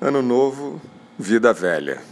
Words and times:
Ano 0.00 0.20
novo, 0.20 0.82
vida 1.16 1.52
velha. 1.52 2.02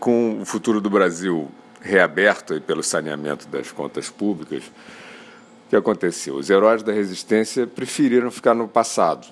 Com 0.00 0.40
o 0.42 0.44
futuro 0.44 0.80
do 0.80 0.90
Brasil 0.90 1.48
reaberto 1.80 2.60
pelo 2.60 2.82
saneamento 2.82 3.46
das 3.46 3.70
contas 3.70 4.10
públicas, 4.10 4.64
o 4.64 5.70
que 5.70 5.76
aconteceu? 5.76 6.34
Os 6.34 6.50
heróis 6.50 6.82
da 6.82 6.92
resistência 6.92 7.64
preferiram 7.64 8.30
ficar 8.30 8.54
no 8.54 8.66
passado. 8.66 9.28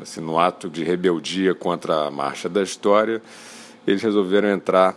Assim, 0.00 0.22
no 0.22 0.38
ato 0.38 0.70
de 0.70 0.82
rebeldia 0.82 1.54
contra 1.54 2.06
a 2.06 2.10
marcha 2.10 2.48
da 2.48 2.62
história, 2.62 3.20
eles 3.86 4.02
resolveram 4.02 4.48
entrar 4.48 4.96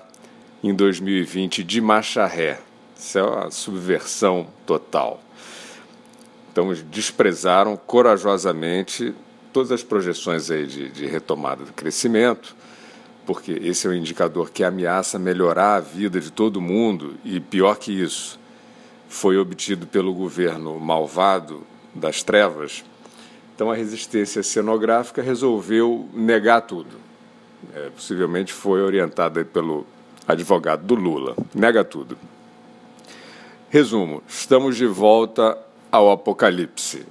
em 0.64 0.74
2020 0.74 1.64
de 1.66 1.82
marcha 1.82 2.26
ré. 2.26 2.60
Isso 2.98 3.20
é 3.20 3.24
uma 3.24 3.52
subversão 3.52 4.48
total. 4.66 5.22
Então, 6.52 6.74
desprezaram 6.90 7.76
corajosamente 7.76 9.14
todas 9.52 9.72
as 9.72 9.84
projeções 9.84 10.50
aí 10.50 10.66
de, 10.66 10.90
de 10.90 11.06
retomada 11.06 11.64
do 11.64 11.74
crescimento, 11.74 12.56
porque 13.26 13.52
esse 13.52 13.88
é 13.88 13.90
um 13.90 13.94
indicador 13.94 14.50
que 14.50 14.64
ameaça 14.64 15.20
melhorar 15.20 15.76
a 15.76 15.80
vida 15.80 16.20
de 16.20 16.32
todo 16.32 16.62
mundo, 16.62 17.16
e 17.24 17.40
pior 17.40 17.78
que 17.78 17.92
isso, 17.92 18.40
foi 19.08 19.38
obtido 19.38 19.86
pelo 19.86 20.14
governo 20.14 20.80
malvado 20.80 21.64
das 21.94 22.24
trevas. 22.24 22.84
Então, 23.54 23.70
a 23.70 23.76
resistência 23.76 24.42
cenográfica 24.42 25.22
resolveu 25.22 26.10
negar 26.14 26.62
tudo. 26.62 26.98
É, 27.76 27.90
possivelmente 27.90 28.52
foi 28.54 28.82
orientada 28.82 29.46
pelo 29.46 29.86
advogado 30.28 30.84
do 30.84 30.96
Lula. 30.96 31.36
Nega 31.54 31.84
tudo. 31.84 32.18
Resumo: 33.70 34.24
estamos 34.28 34.76
de 34.76 34.88
volta 34.88 35.58
ao 35.92 36.12
apocalipse. 36.12 37.06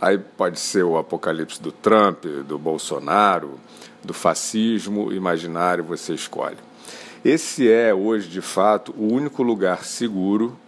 Aí 0.00 0.16
pode 0.16 0.58
ser 0.58 0.82
o 0.82 0.96
apocalipse 0.96 1.60
do 1.60 1.70
Trump, 1.70 2.24
do 2.24 2.58
Bolsonaro, 2.58 3.60
do 4.02 4.14
fascismo 4.14 5.12
imaginário, 5.12 5.84
você 5.84 6.14
escolhe. 6.14 6.56
Esse 7.22 7.70
é 7.70 7.92
hoje, 7.92 8.26
de 8.28 8.40
fato, 8.40 8.94
o 8.96 9.12
único 9.12 9.42
lugar 9.42 9.84
seguro 9.84 10.58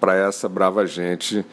para 0.00 0.16
essa 0.16 0.48
brava 0.48 0.86
gente 0.86 1.44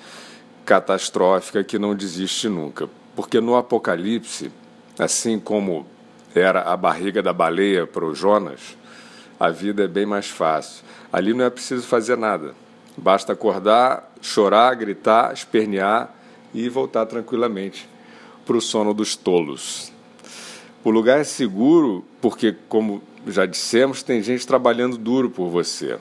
catastrófica 0.66 1.66
que 1.66 1.78
não 1.78 1.94
desiste 1.94 2.48
nunca. 2.48 2.88
Porque 3.14 3.42
no 3.42 3.58
Apocalipse, 3.58 4.50
assim 4.98 5.38
como 5.38 5.86
era 6.34 6.62
a 6.62 6.78
barriga 6.78 7.22
da 7.22 7.34
baleia 7.34 7.86
para 7.86 8.06
o 8.06 8.16
Jonas, 8.16 8.78
a 9.38 9.50
vida 9.50 9.84
é 9.84 9.88
bem 9.88 10.06
mais 10.06 10.30
fácil. 10.30 10.86
Ali 11.12 11.34
não 11.34 11.44
é 11.44 11.50
preciso 11.50 11.86
fazer 11.86 12.16
nada. 12.16 12.56
Basta 12.96 13.34
acordar, 13.34 14.10
chorar, 14.22 14.74
gritar, 14.76 15.34
espernear 15.34 16.21
e 16.54 16.68
voltar 16.70 17.06
tranquilamente 17.06 17.88
para 18.46 18.58
o 18.58 18.62
sono 18.62 18.94
dos 18.94 19.16
tolos. 19.16 19.92
O 20.84 20.90
lugar 20.90 21.20
é 21.20 21.24
seguro 21.24 22.04
porque, 22.20 22.56
como 22.68 23.02
já 23.28 23.46
dissemos, 23.46 24.02
tem 24.02 24.22
gente 24.22 24.48
trabalhando 24.48 24.98
duro 24.98 25.30
por 25.30 25.50
você, 25.50 25.98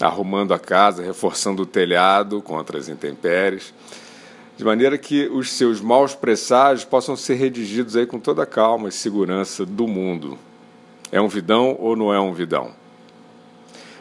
arrumando 0.00 0.52
a 0.52 0.58
casa, 0.58 1.02
reforçando 1.02 1.62
o 1.62 1.66
telhado 1.66 2.42
contra 2.42 2.78
as 2.78 2.88
intempéries, 2.88 3.72
de 4.56 4.64
maneira 4.64 4.98
que 4.98 5.28
os 5.28 5.50
seus 5.52 5.80
maus 5.80 6.14
presságios 6.14 6.84
possam 6.84 7.16
ser 7.16 7.34
redigidos 7.34 7.96
aí 7.96 8.06
com 8.06 8.18
toda 8.18 8.42
a 8.42 8.46
calma 8.46 8.88
e 8.88 8.92
segurança 8.92 9.64
do 9.64 9.86
mundo. 9.86 10.38
É 11.10 11.20
um 11.20 11.28
vidão 11.28 11.76
ou 11.78 11.94
não 11.94 12.12
é 12.12 12.20
um 12.20 12.32
vidão? 12.32 12.72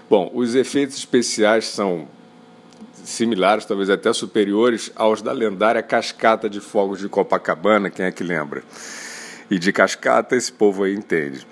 Bom, 0.10 0.30
os 0.34 0.56
efeitos 0.56 0.98
especiais 0.98 1.68
são 1.68 2.08
similares, 3.04 3.66
talvez 3.66 3.90
até 3.90 4.12
superiores 4.14 4.92
aos 4.96 5.22
da 5.22 5.32
lendária 5.32 5.82
cascata 5.82 6.50
de 6.50 6.60
fogos 6.60 7.00
de 7.00 7.10
Copacabana, 7.10 7.90
quem 7.90 8.06
é 8.06 8.12
que 8.12 8.24
lembra? 8.24 8.64
E 9.50 9.60
de 9.60 9.72
cascata 9.72 10.36
esse 10.36 10.52
povo 10.52 10.84
aí 10.84 10.94
entende. 10.94 11.46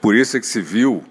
Por 0.00 0.16
isso 0.16 0.36
é 0.36 0.40
que 0.40 0.46
se 0.46 0.60
viu 0.60 1.04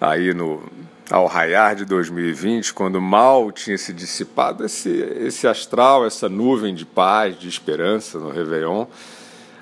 aí 0.00 0.34
no 0.34 0.62
ao 1.10 1.26
raiar 1.26 1.74
de 1.74 1.84
2020, 1.84 2.72
quando 2.72 3.00
mal 3.00 3.52
tinha 3.52 3.76
se 3.76 3.92
dissipado 3.92 4.64
esse, 4.64 4.90
esse 4.90 5.46
astral, 5.46 6.06
essa 6.06 6.28
nuvem 6.28 6.74
de 6.74 6.86
paz, 6.86 7.38
de 7.38 7.48
esperança 7.48 8.18
no 8.18 8.30
Réveillon, 8.30 8.86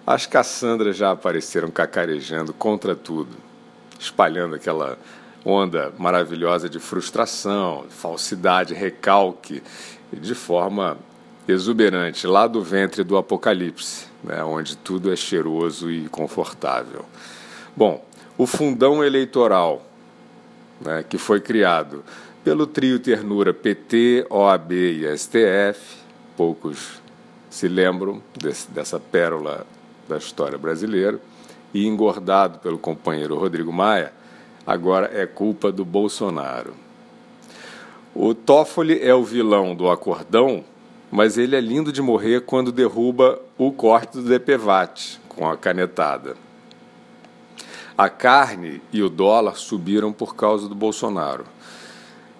as 0.06 0.26
Cassandras 0.26 0.96
já 0.96 1.10
apareceram 1.10 1.70
cacarejando 1.70 2.52
contra 2.52 2.94
tudo, 2.94 3.36
espalhando 3.98 4.54
aquela 4.54 4.98
onda 5.44 5.92
maravilhosa 5.98 6.68
de 6.68 6.78
frustração, 6.78 7.84
falsidade, 7.88 8.74
recalque, 8.74 9.62
de 10.12 10.34
forma 10.34 10.98
exuberante, 11.48 12.26
lá 12.26 12.46
do 12.46 12.62
ventre 12.62 13.02
do 13.02 13.16
Apocalipse, 13.16 14.06
né, 14.22 14.42
onde 14.44 14.76
tudo 14.76 15.12
é 15.12 15.16
cheiroso 15.16 15.90
e 15.90 16.08
confortável. 16.08 17.04
Bom, 17.76 18.04
o 18.38 18.46
fundão 18.46 19.02
eleitoral, 19.02 19.84
né, 20.80 21.04
que 21.08 21.18
foi 21.18 21.40
criado 21.40 22.04
pelo 22.44 22.66
trio 22.66 22.98
Ternura 22.98 23.52
PT, 23.52 24.26
OAB 24.30 24.72
e 24.72 25.18
STF, 25.18 25.80
poucos 26.36 27.02
se 27.50 27.68
lembram 27.68 28.22
desse, 28.40 28.70
dessa 28.70 28.98
pérola 28.98 29.66
da 30.08 30.16
história 30.16 30.58
brasileira, 30.58 31.20
e 31.74 31.86
engordado 31.86 32.58
pelo 32.58 32.78
companheiro 32.78 33.38
Rodrigo 33.38 33.72
Maia, 33.72 34.12
agora 34.66 35.10
é 35.12 35.26
culpa 35.26 35.72
do 35.72 35.84
Bolsonaro. 35.84 36.74
O 38.14 38.34
Toffoli 38.34 39.00
é 39.02 39.14
o 39.14 39.24
vilão 39.24 39.74
do 39.74 39.90
acordão, 39.90 40.64
mas 41.10 41.38
ele 41.38 41.56
é 41.56 41.60
lindo 41.60 41.92
de 41.92 42.02
morrer 42.02 42.42
quando 42.42 42.70
derruba 42.70 43.40
o 43.56 43.72
corte 43.72 44.18
do 44.18 44.22
DPVAT 44.22 45.20
com 45.28 45.48
a 45.48 45.56
canetada. 45.56 46.36
A 47.96 48.08
carne 48.08 48.82
e 48.92 49.02
o 49.02 49.08
dólar 49.08 49.56
subiram 49.56 50.12
por 50.12 50.34
causa 50.34 50.68
do 50.68 50.74
Bolsonaro. 50.74 51.44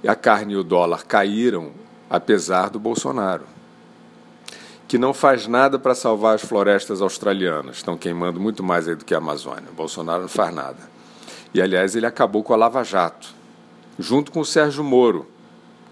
E 0.03 0.09
a 0.09 0.15
carne 0.15 0.55
e 0.55 0.57
o 0.57 0.65
dólar 0.65 1.05
caíram 1.07 1.73
apesar 2.13 2.69
do 2.69 2.79
Bolsonaro, 2.79 3.45
que 4.87 4.99
não 4.99 5.15
faz 5.15 5.47
nada 5.47 5.79
para 5.79 5.95
salvar 5.95 6.35
as 6.35 6.43
florestas 6.43 7.01
australianas, 7.01 7.77
estão 7.77 7.97
queimando 7.97 8.39
muito 8.39 8.63
mais 8.63 8.87
aí 8.87 8.95
do 8.95 9.03
que 9.03 9.15
a 9.15 9.19
Amazônia. 9.19 9.71
O 9.71 9.75
Bolsonaro 9.75 10.21
não 10.21 10.29
faz 10.29 10.55
nada. 10.55 10.77
E, 11.55 11.61
aliás, 11.61 11.95
ele 11.95 12.07
acabou 12.07 12.43
com 12.43 12.53
a 12.53 12.57
Lava 12.57 12.83
Jato, 12.83 13.35
junto 13.99 14.33
com 14.33 14.41
o 14.41 14.45
Sérgio 14.45 14.83
Moro, 14.83 15.27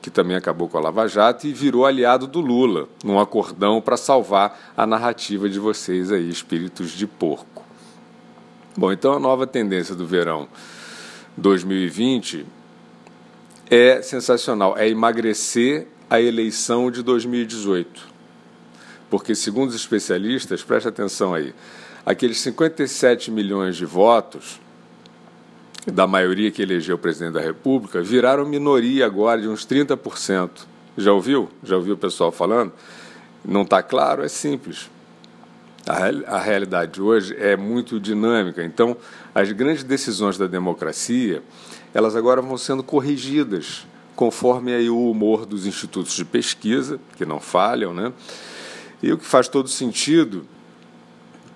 que 0.01 0.11
também 0.11 0.37
acabou 0.37 0.69
com 0.69 0.79
a 0.79 0.81
Lava 0.81 1.07
Jato 1.07 1.47
e 1.47 1.53
virou 1.53 1.85
aliado 1.85 2.27
do 2.27 2.41
Lula, 2.41 2.89
num 3.05 3.21
acordão 3.21 3.81
para 3.81 3.97
salvar 3.97 4.73
a 4.77 4.87
narrativa 4.87 5.49
de 5.49 5.59
vocês 5.59 6.11
aí, 6.11 6.29
espíritos 6.29 6.93
de 6.93 7.07
porco. 7.07 7.63
Bom, 8.77 8.91
então 8.91 9.13
a 9.13 9.19
nova 9.19 9.47
tendência 9.47 9.95
do 9.95 10.07
verão 10.07 10.49
2020 11.37 12.47
é 13.69 14.01
sensacional, 14.01 14.77
é 14.79 14.89
emagrecer 14.89 15.87
a 16.09 16.21
eleição 16.21 16.91
de 16.91 17.03
2018. 17.03 18.09
Porque, 19.11 19.35
segundo 19.35 19.71
os 19.71 19.75
especialistas, 19.75 20.63
preste 20.63 20.89
atenção 20.89 21.35
aí, 21.35 21.55
aqueles 22.07 22.39
57 22.39 23.31
milhões 23.31 23.77
de 23.77 23.85
votos 23.85 24.61
da 25.87 26.07
maioria 26.07 26.51
que 26.51 26.63
elegeu 26.63 26.97
o 26.97 26.99
presidente 26.99 27.35
da 27.35 27.41
República, 27.41 28.03
viraram 28.03 28.47
minoria 28.47 29.07
agora 29.07 29.41
de 29.41 29.49
uns 29.49 29.67
30%. 29.67 30.51
Já 30.97 31.13
ouviu? 31.13 31.49
Já 31.63 31.77
ouviu 31.77 31.95
o 31.95 31.99
pessoal 31.99 32.31
falando? 32.31 32.73
Não 33.45 33.63
está 33.63 33.83
claro? 33.83 34.23
É 34.23 34.29
simples. 34.29 34.91
A, 35.87 36.37
a 36.37 36.39
realidade 36.39 37.01
hoje 37.01 37.35
é 37.39 37.57
muito 37.57 37.99
dinâmica. 37.99 38.63
Então, 38.63 38.97
as 39.35 39.51
grandes 39.53 39.83
decisões 39.83 40.37
da 40.37 40.47
democracia, 40.47 41.43
elas 41.95 42.15
agora 42.15 42.43
vão 42.43 42.59
sendo 42.59 42.83
corrigidas 42.83 43.87
conforme 44.15 44.75
aí 44.75 44.91
o 44.91 45.11
humor 45.11 45.47
dos 45.47 45.65
institutos 45.65 46.15
de 46.15 46.27
pesquisa, 46.27 47.01
que 47.17 47.25
não 47.25 47.41
falham, 47.41 47.95
né? 47.95 48.13
E 49.03 49.11
o 49.11 49.17
que 49.17 49.25
faz 49.25 49.49
todo 49.49 49.67
sentido, 49.67 50.45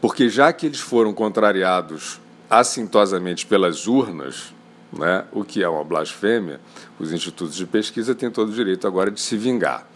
porque 0.00 0.30
já 0.30 0.50
que 0.50 0.64
eles 0.64 0.80
foram 0.80 1.12
contrariados 1.12 2.18
assintosamente 2.58 3.46
pelas 3.46 3.86
urnas, 3.86 4.54
né, 4.92 5.24
o 5.32 5.44
que 5.44 5.62
é 5.62 5.68
uma 5.68 5.82
blasfêmia, 5.82 6.60
os 6.98 7.12
institutos 7.12 7.56
de 7.56 7.66
pesquisa 7.66 8.14
têm 8.14 8.30
todo 8.30 8.50
o 8.50 8.54
direito 8.54 8.86
agora 8.86 9.10
de 9.10 9.20
se 9.20 9.36
vingar. 9.36 9.86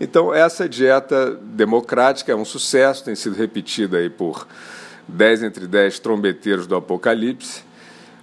Então, 0.00 0.34
essa 0.34 0.68
dieta 0.68 1.34
democrática 1.34 2.32
é 2.32 2.34
um 2.34 2.44
sucesso, 2.44 3.04
tem 3.04 3.14
sido 3.14 3.34
repetida 3.34 3.98
aí 3.98 4.10
por 4.10 4.46
10 5.08 5.44
entre 5.44 5.66
10 5.66 6.00
trombeteiros 6.00 6.66
do 6.66 6.76
Apocalipse, 6.76 7.62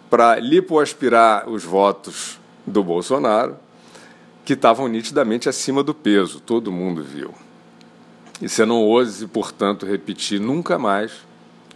para 0.09 0.38
lipoaspirar 0.39 1.50
os 1.50 1.63
votos 1.63 2.39
do 2.65 2.83
Bolsonaro, 2.83 3.57
que 4.45 4.53
estavam 4.53 4.88
nitidamente 4.88 5.47
acima 5.47 5.83
do 5.83 5.94
peso, 5.94 6.39
todo 6.39 6.71
mundo 6.71 7.03
viu. 7.03 7.33
E 8.41 8.47
você 8.47 8.65
não 8.65 8.81
ouse, 8.83 9.27
portanto, 9.27 9.86
repetir 9.86 10.39
nunca 10.39 10.80
mais 10.80 11.29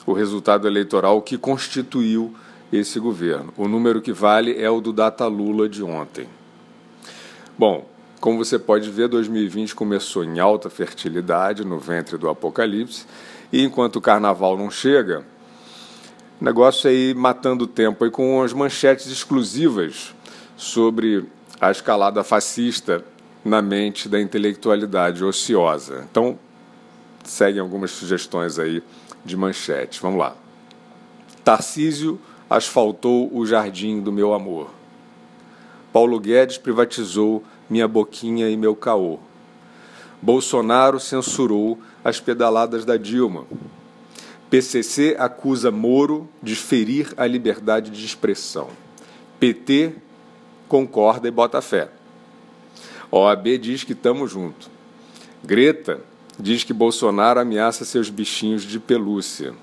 o 0.05 0.13
resultado 0.13 0.67
eleitoral 0.67 1.21
que 1.21 1.37
constituiu 1.37 2.33
esse 2.71 2.99
governo. 2.99 3.53
O 3.55 3.67
número 3.67 4.01
que 4.01 4.11
vale 4.11 4.61
é 4.61 4.69
o 4.69 4.81
do 4.81 4.91
Data 4.91 5.27
Lula 5.27 5.69
de 5.69 5.83
ontem. 5.83 6.27
Bom, 7.57 7.87
como 8.19 8.43
você 8.43 8.57
pode 8.57 8.89
ver, 8.89 9.07
2020 9.07 9.75
começou 9.75 10.23
em 10.23 10.39
alta 10.39 10.69
fertilidade 10.69 11.63
no 11.63 11.77
ventre 11.77 12.17
do 12.17 12.29
apocalipse, 12.29 13.05
e 13.51 13.63
enquanto 13.63 13.97
o 13.97 14.01
carnaval 14.01 14.57
não 14.57 14.71
chega, 14.71 15.23
Negócio 16.43 16.89
aí 16.89 17.13
matando 17.13 17.63
o 17.63 17.67
tempo 17.67 18.03
aí 18.03 18.11
com 18.11 18.41
as 18.41 18.51
manchetes 18.51 19.07
exclusivas 19.07 20.13
sobre 20.57 21.23
a 21.61 21.71
escalada 21.71 22.21
fascista 22.21 23.01
na 23.45 23.61
mente 23.61 24.09
da 24.09 24.19
intelectualidade 24.19 25.23
ociosa. 25.23 26.05
Então, 26.11 26.37
seguem 27.23 27.61
algumas 27.61 27.91
sugestões 27.91 28.59
aí 28.59 28.83
de 29.23 29.37
manchete. 29.37 30.01
Vamos 30.01 30.19
lá. 30.19 30.35
Tarcísio 31.43 32.19
asfaltou 32.49 33.29
o 33.35 33.45
jardim 33.45 33.99
do 33.99 34.11
meu 34.11 34.33
amor. 34.33 34.69
Paulo 35.91 36.19
Guedes 36.19 36.57
privatizou 36.57 37.43
minha 37.69 37.87
boquinha 37.87 38.49
e 38.49 38.57
meu 38.57 38.75
caô. 38.75 39.19
Bolsonaro 40.21 40.99
censurou 40.99 41.79
as 42.03 42.19
pedaladas 42.19 42.85
da 42.85 42.97
Dilma. 42.97 43.45
PCC 44.49 45.15
acusa 45.19 45.71
Moro 45.71 46.29
de 46.41 46.55
ferir 46.55 47.13
a 47.17 47.25
liberdade 47.25 47.91
de 47.91 48.05
expressão. 48.05 48.69
PT 49.39 49.95
concorda 50.67 51.27
e 51.27 51.31
bota 51.31 51.61
fé. 51.61 51.89
OAB 53.11 53.57
diz 53.59 53.83
que 53.83 53.93
estamos 53.93 54.31
junto. 54.31 54.69
Greta 55.43 56.01
diz 56.39 56.63
que 56.63 56.73
Bolsonaro 56.73 57.39
ameaça 57.39 57.85
seus 57.85 58.09
bichinhos 58.09 58.63
de 58.63 58.79
pelúcia. 58.79 59.53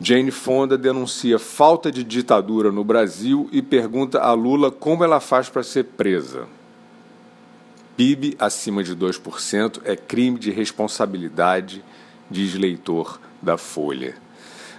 Jane 0.00 0.30
Fonda 0.30 0.78
denuncia 0.78 1.38
falta 1.38 1.92
de 1.92 2.02
ditadura 2.02 2.72
no 2.72 2.82
Brasil 2.82 3.48
e 3.52 3.60
pergunta 3.60 4.20
a 4.20 4.32
Lula 4.32 4.70
como 4.70 5.04
ela 5.04 5.20
faz 5.20 5.48
para 5.48 5.62
ser 5.62 5.84
presa. 5.84 6.46
PIB 7.96 8.34
acima 8.38 8.82
de 8.82 8.96
2% 8.96 9.82
é 9.84 9.94
crime 9.94 10.38
de 10.38 10.50
responsabilidade, 10.50 11.84
diz 12.30 12.54
leitor 12.54 13.20
da 13.42 13.58
Folha. 13.58 14.16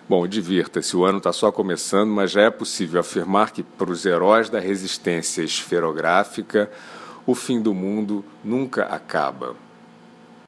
Bom, 0.10 0.28
divirta-se, 0.28 0.98
o 0.98 1.06
ano 1.06 1.20
está 1.20 1.32
só 1.32 1.52
começando, 1.52 2.10
mas 2.10 2.32
já 2.32 2.42
é 2.42 2.50
possível 2.50 3.00
afirmar 3.00 3.52
que, 3.52 3.62
para 3.62 3.92
os 3.92 4.06
heróis 4.06 4.50
da 4.50 4.60
resistência 4.60 5.44
esferográfica, 5.44 6.70
o 7.26 7.36
fim 7.36 7.62
do 7.62 7.74
mundo 7.74 8.26
nunca 8.44 8.86
acaba. 8.86 9.56